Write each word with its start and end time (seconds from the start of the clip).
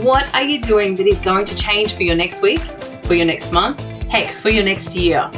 What 0.00 0.34
are 0.34 0.42
you 0.42 0.62
doing 0.62 0.96
that 0.96 1.06
is 1.06 1.20
going 1.20 1.44
to 1.44 1.54
change 1.54 1.92
for 1.92 2.04
your 2.04 2.14
next 2.14 2.40
week, 2.40 2.62
for 3.02 3.12
your 3.12 3.26
next 3.26 3.52
month, 3.52 3.80
heck, 4.08 4.30
for 4.30 4.48
your 4.48 4.64
next 4.64 4.96
year? 4.96 5.30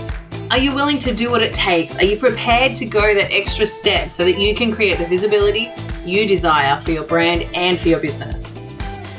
Are 0.53 0.59
you 0.59 0.73
willing 0.73 1.01
to 1.01 1.13
do 1.13 1.33
what 1.33 1.43
it 1.43 1.53
takes? 1.53 1.97
Are 1.97 2.05
you 2.05 2.17
prepared 2.17 2.77
to 2.77 2.87
go 2.87 3.13
that 3.13 3.33
extra 3.33 3.67
step 3.67 4.09
so 4.09 4.25
that 4.25 4.39
you 4.39 4.55
can 4.55 4.71
create 4.71 4.99
the 4.99 5.07
visibility 5.07 5.73
you 6.05 6.29
desire 6.29 6.79
for 6.79 6.93
your 6.93 7.03
brand 7.03 7.43
and 7.55 7.77
for 7.77 7.89
your 7.89 7.99
business? 7.99 8.55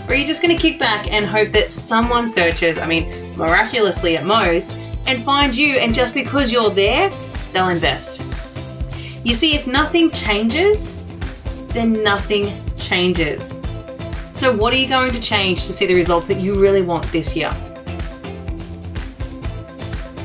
Or 0.08 0.14
are 0.14 0.16
you 0.16 0.26
just 0.26 0.42
going 0.42 0.56
to 0.56 0.62
kick 0.62 0.80
back 0.80 1.12
and 1.12 1.26
hope 1.26 1.50
that 1.50 1.74
someone 1.74 2.30
searches, 2.30 2.78
I 2.78 2.86
mean, 2.86 3.36
miraculously 3.36 4.16
at 4.16 4.26
most, 4.26 4.78
and 5.08 5.22
find 5.22 5.54
you, 5.54 5.76
and 5.78 5.94
just 5.94 6.14
because 6.14 6.54
you're 6.54 6.70
there, 6.70 7.12
they'll 7.52 7.68
invest? 7.68 8.24
You 9.26 9.34
see, 9.34 9.56
if 9.56 9.68
nothing 9.68 10.10
changes, 10.12 10.96
then 11.74 12.02
nothing 12.02 12.58
changes. 12.78 13.53
So, 14.44 14.54
what 14.54 14.74
are 14.74 14.78
you 14.78 14.90
going 14.90 15.10
to 15.12 15.22
change 15.22 15.68
to 15.68 15.72
see 15.72 15.86
the 15.86 15.96
results 15.96 16.28
that 16.28 16.38
you 16.38 16.60
really 16.60 16.82
want 16.82 17.10
this 17.14 17.34
year? 17.34 17.50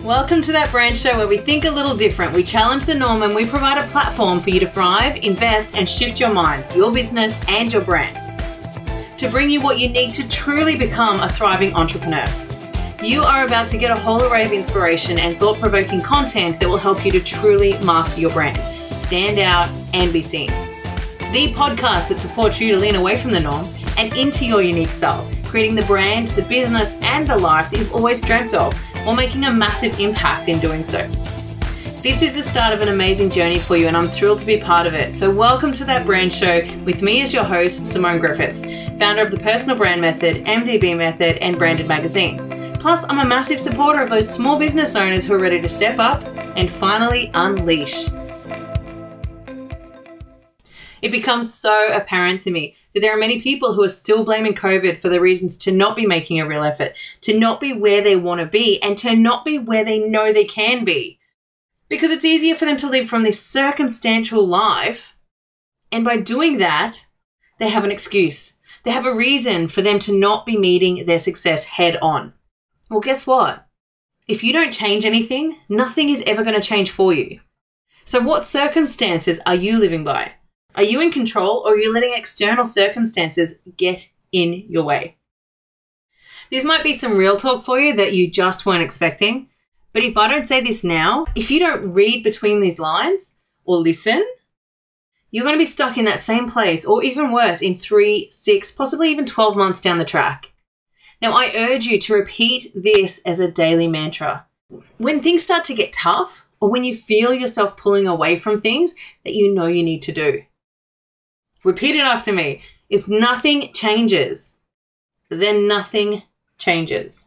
Welcome 0.02 0.42
to 0.42 0.50
that 0.50 0.72
brand 0.72 0.98
show 0.98 1.16
where 1.16 1.28
we 1.28 1.36
think 1.36 1.64
a 1.64 1.70
little 1.70 1.94
different. 1.94 2.32
We 2.32 2.42
challenge 2.42 2.84
the 2.84 2.96
norm 2.96 3.22
and 3.22 3.32
we 3.32 3.46
provide 3.46 3.78
a 3.78 3.86
platform 3.86 4.40
for 4.40 4.50
you 4.50 4.58
to 4.58 4.66
thrive, 4.66 5.18
invest, 5.18 5.76
and 5.76 5.88
shift 5.88 6.18
your 6.18 6.32
mind, 6.32 6.64
your 6.74 6.90
business, 6.90 7.38
and 7.46 7.72
your 7.72 7.82
brand 7.82 8.16
to 9.20 9.30
bring 9.30 9.50
you 9.50 9.60
what 9.60 9.78
you 9.78 9.88
need 9.88 10.14
to 10.14 10.28
truly 10.28 10.76
become 10.76 11.20
a 11.20 11.28
thriving 11.28 11.72
entrepreneur. 11.74 12.26
You 13.00 13.22
are 13.22 13.44
about 13.44 13.68
to 13.68 13.78
get 13.78 13.92
a 13.92 14.00
whole 14.00 14.24
array 14.24 14.44
of 14.44 14.50
inspiration 14.50 15.20
and 15.20 15.36
thought 15.36 15.60
provoking 15.60 16.02
content 16.02 16.58
that 16.58 16.68
will 16.68 16.76
help 16.76 17.04
you 17.04 17.12
to 17.12 17.20
truly 17.20 17.78
master 17.84 18.20
your 18.20 18.32
brand, 18.32 18.58
stand 18.92 19.38
out, 19.38 19.70
and 19.94 20.12
be 20.12 20.22
seen. 20.22 20.48
The 21.30 21.52
podcast 21.54 22.08
that 22.08 22.18
supports 22.18 22.60
you 22.60 22.72
to 22.72 22.80
lean 22.80 22.96
away 22.96 23.16
from 23.16 23.30
the 23.30 23.38
norm 23.38 23.68
and 23.98 24.16
into 24.16 24.46
your 24.46 24.62
unique 24.62 24.88
self, 24.88 25.30
creating 25.44 25.74
the 25.74 25.82
brand, 25.82 26.28
the 26.28 26.42
business, 26.42 26.96
and 27.02 27.26
the 27.26 27.36
life 27.36 27.68
that 27.70 27.78
you've 27.78 27.92
always 27.92 28.20
dreamt 28.20 28.54
of 28.54 28.72
while 29.04 29.16
making 29.16 29.44
a 29.44 29.52
massive 29.52 29.98
impact 29.98 30.48
in 30.48 30.60
doing 30.60 30.84
so. 30.84 31.06
This 32.00 32.22
is 32.22 32.34
the 32.34 32.44
start 32.44 32.72
of 32.72 32.80
an 32.80 32.88
amazing 32.88 33.28
journey 33.28 33.58
for 33.58 33.76
you, 33.76 33.88
and 33.88 33.96
I'm 33.96 34.08
thrilled 34.08 34.38
to 34.38 34.46
be 34.46 34.56
part 34.56 34.86
of 34.86 34.94
it. 34.94 35.16
So, 35.16 35.28
welcome 35.32 35.72
to 35.72 35.84
that 35.86 36.06
brand 36.06 36.32
show 36.32 36.60
with 36.84 37.02
me 37.02 37.22
as 37.22 37.32
your 37.32 37.42
host, 37.42 37.88
Simone 37.88 38.20
Griffiths, 38.20 38.62
founder 39.00 39.22
of 39.22 39.32
the 39.32 39.36
Personal 39.36 39.76
Brand 39.76 40.00
Method, 40.00 40.44
MDB 40.44 40.96
Method, 40.96 41.38
and 41.38 41.58
Branded 41.58 41.88
Magazine. 41.88 42.76
Plus, 42.78 43.04
I'm 43.08 43.18
a 43.18 43.24
massive 43.24 43.58
supporter 43.58 44.00
of 44.00 44.10
those 44.10 44.32
small 44.32 44.60
business 44.60 44.94
owners 44.94 45.26
who 45.26 45.34
are 45.34 45.40
ready 45.40 45.60
to 45.60 45.68
step 45.68 45.98
up 45.98 46.22
and 46.56 46.70
finally 46.70 47.32
unleash. 47.34 48.08
It 51.02 51.10
becomes 51.10 51.52
so 51.52 51.92
apparent 51.92 52.40
to 52.42 52.52
me 52.52 52.76
that 52.98 53.06
there 53.06 53.14
are 53.14 53.20
many 53.20 53.40
people 53.40 53.74
who 53.74 53.84
are 53.84 53.88
still 53.88 54.24
blaming 54.24 54.54
COVID 54.54 54.98
for 54.98 55.08
the 55.08 55.20
reasons 55.20 55.56
to 55.58 55.70
not 55.70 55.94
be 55.94 56.04
making 56.04 56.40
a 56.40 56.46
real 56.46 56.64
effort, 56.64 56.96
to 57.20 57.38
not 57.38 57.60
be 57.60 57.72
where 57.72 58.02
they 58.02 58.16
want 58.16 58.40
to 58.40 58.46
be, 58.46 58.82
and 58.82 58.98
to 58.98 59.14
not 59.14 59.44
be 59.44 59.56
where 59.56 59.84
they 59.84 60.00
know 60.00 60.32
they 60.32 60.44
can 60.44 60.84
be 60.84 61.18
because 61.88 62.10
it's 62.10 62.24
easier 62.24 62.54
for 62.54 62.64
them 62.64 62.76
to 62.78 62.88
live 62.88 63.08
from 63.08 63.22
this 63.22 63.40
circumstantial 63.40 64.46
life. 64.46 65.16
And 65.90 66.04
by 66.04 66.18
doing 66.18 66.58
that, 66.58 67.06
they 67.58 67.68
have 67.68 67.84
an 67.84 67.90
excuse. 67.90 68.54
They 68.84 68.90
have 68.90 69.06
a 69.06 69.14
reason 69.14 69.68
for 69.68 69.82
them 69.82 69.98
to 70.00 70.18
not 70.18 70.46
be 70.46 70.56
meeting 70.56 71.06
their 71.06 71.18
success 71.18 71.64
head 71.64 71.96
on. 72.02 72.34
Well, 72.90 73.00
guess 73.00 73.26
what? 73.26 73.66
If 74.26 74.44
you 74.44 74.52
don't 74.52 74.72
change 74.72 75.04
anything, 75.04 75.56
nothing 75.68 76.10
is 76.10 76.22
ever 76.26 76.42
going 76.42 76.60
to 76.60 76.66
change 76.66 76.90
for 76.90 77.12
you. 77.12 77.40
So, 78.04 78.20
what 78.20 78.44
circumstances 78.44 79.40
are 79.46 79.54
you 79.54 79.78
living 79.78 80.04
by? 80.04 80.32
Are 80.78 80.84
you 80.84 81.00
in 81.00 81.10
control 81.10 81.64
or 81.66 81.72
are 81.72 81.76
you 81.76 81.92
letting 81.92 82.14
external 82.14 82.64
circumstances 82.64 83.56
get 83.76 84.10
in 84.30 84.64
your 84.68 84.84
way? 84.84 85.16
This 86.52 86.64
might 86.64 86.84
be 86.84 86.94
some 86.94 87.16
real 87.16 87.36
talk 87.36 87.64
for 87.64 87.80
you 87.80 87.96
that 87.96 88.14
you 88.14 88.30
just 88.30 88.64
weren't 88.64 88.84
expecting, 88.84 89.48
but 89.92 90.04
if 90.04 90.16
I 90.16 90.28
don't 90.28 90.46
say 90.46 90.60
this 90.60 90.84
now, 90.84 91.26
if 91.34 91.50
you 91.50 91.58
don't 91.58 91.94
read 91.94 92.22
between 92.22 92.60
these 92.60 92.78
lines 92.78 93.34
or 93.64 93.78
listen, 93.78 94.24
you're 95.32 95.42
going 95.42 95.56
to 95.56 95.58
be 95.58 95.66
stuck 95.66 95.98
in 95.98 96.04
that 96.04 96.20
same 96.20 96.48
place, 96.48 96.86
or 96.86 97.02
even 97.02 97.32
worse, 97.32 97.60
in 97.60 97.76
three, 97.76 98.30
six, 98.30 98.70
possibly 98.70 99.10
even 99.10 99.26
12 99.26 99.56
months 99.56 99.80
down 99.80 99.98
the 99.98 100.04
track. 100.04 100.52
Now, 101.20 101.32
I 101.32 101.52
urge 101.56 101.86
you 101.86 101.98
to 101.98 102.14
repeat 102.14 102.70
this 102.72 103.20
as 103.26 103.40
a 103.40 103.50
daily 103.50 103.88
mantra. 103.88 104.46
When 104.98 105.22
things 105.22 105.42
start 105.42 105.64
to 105.64 105.74
get 105.74 105.92
tough, 105.92 106.46
or 106.60 106.70
when 106.70 106.84
you 106.84 106.94
feel 106.94 107.34
yourself 107.34 107.76
pulling 107.76 108.06
away 108.06 108.36
from 108.36 108.60
things 108.60 108.94
that 109.24 109.34
you 109.34 109.52
know 109.52 109.66
you 109.66 109.82
need 109.82 110.02
to 110.02 110.12
do, 110.12 110.44
repeat 111.64 111.96
it 111.96 112.04
after 112.04 112.32
me. 112.32 112.62
If 112.88 113.08
nothing 113.08 113.72
changes, 113.72 114.58
then 115.28 115.68
nothing 115.68 116.22
changes. 116.58 117.26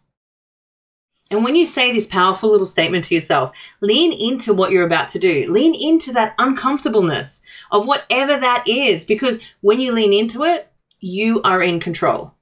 And 1.30 1.46
when 1.46 1.56
you 1.56 1.66
say 1.66 1.94
this 1.94 2.08
powerful 2.08 2.52
little 2.52 2.66
statement 2.66 3.06
to 3.06 3.16
yourself, 3.16 3.56
lean 3.80 4.12
into 4.12 4.53
what 4.53 4.72
you're 4.72 4.86
about 4.86 5.08
to 5.09 5.19
do. 5.19 5.50
Lean 5.50 5.74
into 5.74 6.12
that 6.12 6.36
uncomfortableness 6.38 7.42
of 7.72 7.88
whatever 7.88 8.38
that 8.38 8.68
is, 8.68 9.06
because 9.06 9.42
when 9.62 9.80
you 9.80 9.94
lean 9.94 10.12
into 10.12 10.44
it, 10.44 10.69
you 11.00 11.42
are 11.44 11.63
in 11.63 11.80
control. 11.80 12.34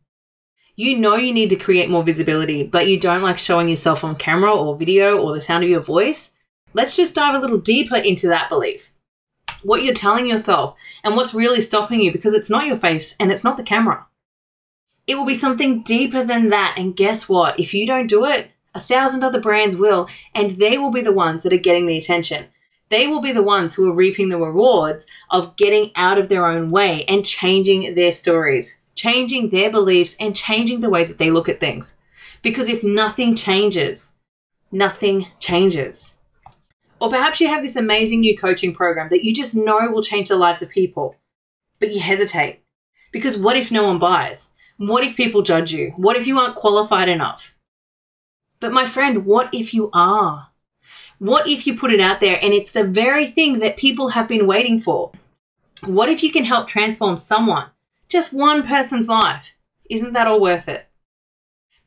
You 0.76 0.98
know 0.98 1.16
you 1.16 1.34
need 1.34 1.50
to 1.52 1.56
create 1.56 1.90
more 1.90 2.04
visibility, 2.04 2.64
but 2.64 2.88
you 2.88 3.00
don't 3.00 3.22
like 3.22 3.38
showing 3.38 3.70
yourself 3.70 4.04
on 4.04 4.16
camera 4.16 4.56
or 4.56 4.76
video 4.76 5.20
or 5.20 5.34
the 5.34 5.42
sound 5.42 5.64
of 5.64 5.70
your 5.70 5.82
voice. 5.82 6.32
Let's 6.74 6.96
just 6.96 7.16
dive 7.16 7.36
a 7.36 7.40
little 7.40 7.58
deeper 7.60 7.98
into 7.98 8.28
that 8.30 8.50
belief. 8.50 8.94
What 9.64 9.84
you're 9.84 9.94
telling 9.94 10.28
yourself 10.28 10.80
and 11.04 11.16
what's 11.16 11.34
really 11.34 11.62
stopping 11.62 12.02
you 12.02 12.12
because 12.12 12.34
it's 12.34 12.50
not 12.50 12.68
your 12.68 12.78
face 12.78 13.16
and 13.20 13.32
it's 13.32 13.44
not 13.44 13.58
the 13.58 13.64
camera. 13.64 14.06
It 15.08 15.16
will 15.16 15.26
be 15.26 15.36
something 15.36 15.82
deeper 15.84 16.24
than 16.24 16.50
that. 16.50 16.76
And 16.78 16.96
guess 16.96 17.28
what? 17.28 17.60
If 17.60 17.74
you 17.74 17.88
don't 17.88 18.08
do 18.08 18.26
it, 18.26 18.52
a 18.76 18.80
thousand 18.80 19.24
other 19.24 19.42
brands 19.42 19.76
will, 19.76 20.08
and 20.36 20.52
they 20.52 20.78
will 20.78 20.92
be 20.92 21.02
the 21.02 21.12
ones 21.12 21.44
that 21.44 21.54
are 21.54 21.58
getting 21.58 21.88
the 21.88 21.98
attention. 21.98 22.50
They 22.90 23.08
will 23.08 23.22
be 23.22 23.32
the 23.32 23.44
ones 23.44 23.76
who 23.76 23.90
are 23.90 23.96
reaping 23.96 24.30
the 24.30 24.38
rewards 24.38 25.06
of 25.30 25.56
getting 25.56 25.92
out 25.96 26.18
of 26.18 26.30
their 26.30 26.46
own 26.46 26.72
way 26.72 27.06
and 27.06 27.26
changing 27.26 27.96
their 27.96 28.12
stories, 28.12 28.80
changing 28.96 29.50
their 29.50 29.70
beliefs, 29.70 30.16
and 30.20 30.36
changing 30.36 30.82
the 30.82 30.90
way 30.90 31.04
that 31.06 31.18
they 31.18 31.32
look 31.32 31.50
at 31.50 31.60
things. 31.60 31.96
Because 32.42 32.68
if 32.68 32.84
nothing 32.84 33.36
changes, 33.36 34.14
nothing 34.72 35.28
changes. 35.40 36.16
Or 37.02 37.10
perhaps 37.10 37.40
you 37.40 37.48
have 37.48 37.64
this 37.64 37.76
amazing 37.76 38.22
new 38.22 38.38
coaching 38.38 38.74
program 38.74 39.10
that 39.10 39.24
you 39.24 39.34
just 39.34 39.56
know 39.56 39.90
will 39.90 40.04
change 40.04 40.30
the 40.30 40.36
lives 40.36 40.62
of 40.62 40.70
people, 40.70 41.16
but 41.80 41.94
you 41.94 42.00
hesitate. 42.00 42.62
Because 43.12 43.38
what 43.38 43.58
if 43.58 43.72
no 43.72 43.86
one 43.86 44.00
buys? 44.00 44.50
What 44.78 45.04
if 45.04 45.16
people 45.16 45.42
judge 45.42 45.72
you? 45.72 45.94
What 45.98 46.18
if 46.18 46.28
you 46.28 46.38
aren't 46.40 46.56
qualified 46.56 47.10
enough? 47.10 47.56
But 48.60 48.74
my 48.74 48.86
friend, 48.86 49.26
what 49.26 49.54
if 49.54 49.74
you 49.74 49.90
are? 49.94 50.50
What 51.18 51.48
if 51.48 51.68
you 51.68 51.78
put 51.78 51.92
it 51.92 52.00
out 52.00 52.20
there 52.20 52.40
and 52.42 52.54
it's 52.54 52.72
the 52.72 52.84
very 52.84 53.26
thing 53.26 53.60
that 53.60 53.78
people 53.78 54.10
have 54.10 54.28
been 54.28 54.48
waiting 54.48 54.80
for? 54.80 55.12
What 55.86 56.10
if 56.10 56.24
you 56.24 56.32
can 56.32 56.44
help 56.46 56.68
transform 56.68 57.18
someone, 57.18 57.68
just 58.10 58.34
one 58.34 58.64
person's 58.64 59.08
life? 59.08 59.54
Isn't 59.90 60.14
that 60.14 60.28
all 60.28 60.40
worth 60.40 60.68
it? 60.68 60.88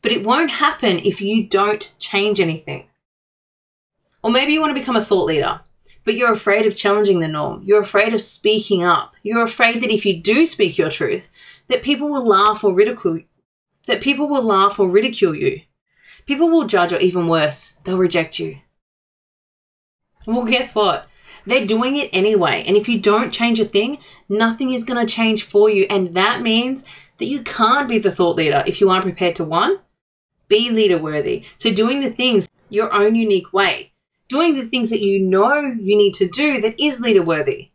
But 0.01 0.13
it 0.13 0.25
won't 0.25 0.51
happen 0.51 0.99
if 0.99 1.21
you 1.21 1.47
don't 1.47 1.95
change 1.99 2.41
anything. 2.41 2.89
Or 4.23 4.31
maybe 4.31 4.53
you 4.53 4.61
want 4.61 4.75
to 4.75 4.81
become 4.81 4.97
a 4.97 5.05
thought 5.05 5.27
leader, 5.27 5.61
but 6.05 6.15
you're 6.15 6.33
afraid 6.33 6.67
of 6.67 6.77
challenging 6.77 7.21
the 7.21 7.29
norm. 7.29 7.63
You're 7.65 7.81
afraid 7.81 8.15
of 8.15 8.21
speaking 8.21 8.85
up. 8.85 9.15
You're 9.23 9.43
afraid 9.43 9.83
that 9.83 9.91
if 9.91 10.07
you 10.07 10.21
do 10.21 10.47
speak 10.47 10.79
your 10.79 10.91
truth, 10.91 11.29
that 11.69 11.83
people 11.83 12.09
will 12.09 12.27
laugh 12.27 12.63
or 12.65 12.73
ridicule 12.73 13.21
that 13.87 14.01
people 14.01 14.29
will 14.29 14.43
laugh 14.43 14.79
or 14.79 14.89
ridicule 14.89 15.35
you. 15.35 15.63
People 16.27 16.49
will 16.49 16.67
judge, 16.67 16.93
or 16.93 16.99
even 16.99 17.27
worse, 17.27 17.77
they'll 17.85 17.99
reject 17.99 18.39
you. 18.39 18.59
Well, 20.27 20.45
guess 20.45 20.75
what? 20.75 21.09
They're 21.45 21.67
doing 21.67 21.97
it 21.97 22.11
anyway. 22.13 22.63
And 22.65 22.77
if 22.77 22.89
you 22.89 23.01
don't 23.01 23.33
change 23.33 23.59
a 23.59 23.65
thing, 23.65 23.99
nothing 24.29 24.71
is 24.71 24.85
going 24.85 25.05
to 25.05 25.13
change 25.13 25.43
for 25.43 25.69
you. 25.69 25.87
And 25.91 26.15
that 26.15 26.43
means 26.43 26.85
that 27.19 27.27
you 27.27 27.43
can't 27.43 27.89
be 27.89 27.99
the 27.99 28.13
thought 28.13 28.37
leader 28.37 28.63
if 28.67 28.81
you 28.81 28.89
aren't 28.89 29.03
prepared 29.03 29.35
to 29.37 29.45
one, 29.45 29.81
be 30.47 30.71
leader 30.71 30.99
worthy. 30.99 31.45
So 31.57 31.73
doing 31.73 32.01
the 32.01 32.11
things 32.11 32.49
your 32.69 32.93
own 32.95 33.17
unique 33.17 33.53
way, 33.53 33.92
doing 34.33 34.55
the 34.55 34.67
things 34.67 34.89
that 34.89 35.03
you 35.03 35.21
know 35.21 35.55
you 35.79 35.95
need 35.95 36.15
to 36.15 36.27
do 36.27 36.61
that 36.63 36.81
is 36.81 37.01
leader 37.01 37.23
worthy. 37.23 37.71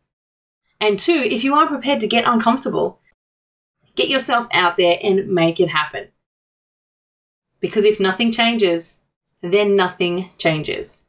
And 0.82 0.98
two, 0.98 1.14
if 1.14 1.44
you 1.44 1.54
aren't 1.54 1.70
prepared 1.70 2.00
to 2.00 2.08
get 2.08 2.28
uncomfortable, 2.28 3.00
get 3.96 4.10
yourself 4.10 4.48
out 4.52 4.76
there 4.76 4.98
and 5.04 5.30
make 5.30 5.60
it 5.60 5.70
happen. 5.70 6.08
Because 7.60 7.84
if 7.84 8.00
nothing 8.00 8.32
changes, 8.32 9.00
then 9.42 9.76
nothing 9.76 10.32
changes. 10.40 11.04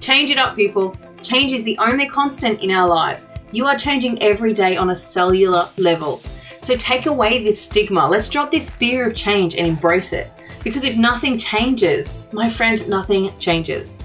Change 0.00 0.30
it 0.30 0.38
up, 0.38 0.54
people. 0.54 0.94
Change 1.22 1.52
is 1.52 1.64
the 1.64 1.78
only 1.78 2.06
constant 2.06 2.62
in 2.62 2.70
our 2.70 2.88
lives. 2.88 3.28
You 3.50 3.66
are 3.66 3.76
changing 3.76 4.22
every 4.22 4.52
day 4.52 4.76
on 4.76 4.90
a 4.90 4.96
cellular 4.96 5.68
level. 5.78 6.20
So 6.60 6.76
take 6.76 7.06
away 7.06 7.42
this 7.42 7.60
stigma. 7.62 8.08
Let's 8.08 8.28
drop 8.28 8.50
this 8.50 8.70
fear 8.70 9.06
of 9.06 9.14
change 9.14 9.54
and 9.54 9.66
embrace 9.66 10.12
it. 10.12 10.30
Because 10.64 10.84
if 10.84 10.96
nothing 10.96 11.38
changes, 11.38 12.24
my 12.32 12.48
friend, 12.48 12.88
nothing 12.88 13.36
changes. 13.38 13.98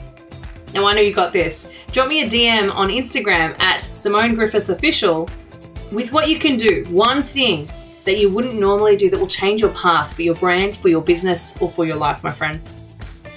Now 0.73 0.85
I 0.85 0.93
know 0.93 1.01
you 1.01 1.13
got 1.13 1.33
this. 1.33 1.69
Drop 1.91 2.07
me 2.07 2.21
a 2.21 2.27
DM 2.27 2.73
on 2.75 2.89
Instagram 2.89 3.59
at 3.61 3.87
Simone 3.95 4.35
Griffiths 4.35 4.69
Official 4.69 5.29
with 5.91 6.11
what 6.11 6.29
you 6.29 6.37
can 6.37 6.57
do. 6.57 6.85
One 6.89 7.23
thing 7.23 7.69
that 8.03 8.17
you 8.17 8.29
wouldn't 8.29 8.55
normally 8.55 8.95
do 8.95 9.09
that 9.09 9.19
will 9.19 9.27
change 9.27 9.61
your 9.61 9.71
path 9.71 10.13
for 10.13 10.21
your 10.21 10.35
brand, 10.35 10.75
for 10.75 10.89
your 10.89 11.01
business, 11.01 11.55
or 11.61 11.69
for 11.69 11.85
your 11.85 11.95
life, 11.95 12.23
my 12.23 12.31
friend. 12.31 12.61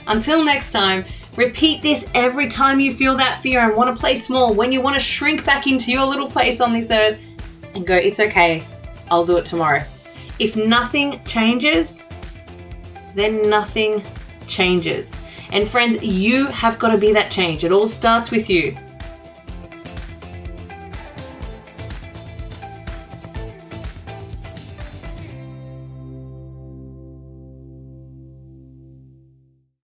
Until 0.06 0.44
next 0.44 0.72
time, 0.72 1.04
repeat 1.36 1.82
this 1.82 2.08
every 2.14 2.48
time 2.48 2.80
you 2.80 2.94
feel 2.94 3.16
that 3.16 3.38
fear 3.38 3.60
and 3.60 3.76
want 3.76 3.94
to 3.94 4.00
play 4.00 4.16
small, 4.16 4.54
when 4.54 4.72
you 4.72 4.80
want 4.80 4.94
to 4.94 5.00
shrink 5.00 5.44
back 5.44 5.66
into 5.66 5.92
your 5.92 6.04
little 6.04 6.28
place 6.28 6.60
on 6.60 6.72
this 6.72 6.90
earth 6.90 7.20
and 7.74 7.86
go, 7.86 7.94
it's 7.96 8.20
okay, 8.20 8.64
I'll 9.10 9.24
do 9.24 9.36
it 9.36 9.46
tomorrow. 9.46 9.84
If 10.38 10.56
nothing 10.56 11.22
changes, 11.24 12.04
then 13.14 13.48
nothing 13.48 14.02
changes. 14.46 15.16
And 15.52 15.68
friends, 15.68 16.02
you 16.02 16.46
have 16.46 16.78
got 16.78 16.90
to 16.90 16.98
be 16.98 17.12
that 17.12 17.30
change. 17.30 17.64
It 17.64 17.72
all 17.72 17.86
starts 17.86 18.30
with 18.30 18.48
you. 18.48 18.76